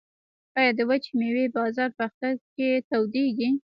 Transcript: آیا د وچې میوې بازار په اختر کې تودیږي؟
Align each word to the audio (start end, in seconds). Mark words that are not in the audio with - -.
آیا 0.57 0.71
د 0.77 0.79
وچې 0.89 1.11
میوې 1.19 1.45
بازار 1.57 1.89
په 1.97 2.01
اختر 2.07 2.33
کې 2.55 2.69
تودیږي؟ 2.89 3.49